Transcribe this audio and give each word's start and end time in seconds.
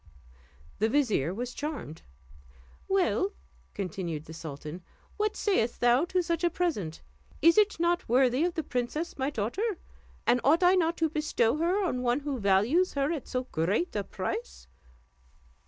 The 0.79 0.89
vizier 0.89 1.31
was 1.31 1.53
charmed. 1.53 2.01
"Well," 2.87 3.33
continued 3.75 4.25
the 4.25 4.33
sultan, 4.33 4.81
"what 5.17 5.35
sayest 5.35 5.79
thou 5.79 6.05
to 6.05 6.23
such 6.23 6.43
a 6.43 6.49
present? 6.49 7.03
Is 7.39 7.55
it 7.55 7.79
not 7.79 8.09
worthy 8.09 8.43
of 8.43 8.55
the 8.55 8.63
princess 8.63 9.15
my 9.19 9.29
daughter? 9.29 9.77
And 10.25 10.41
ought 10.43 10.63
I 10.63 10.73
not 10.73 10.97
to 10.97 11.09
bestow 11.11 11.57
her 11.57 11.85
on 11.85 12.01
one 12.01 12.21
who 12.21 12.39
values 12.39 12.93
her 12.95 13.11
at 13.11 13.27
so 13.27 13.43
great 13.51 13.95
a 13.95 14.03
price?" 14.03 14.65